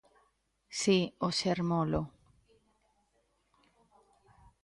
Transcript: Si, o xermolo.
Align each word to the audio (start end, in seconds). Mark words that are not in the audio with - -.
Si, 0.79 0.99
o 1.27 1.29
xermolo. 1.39 2.01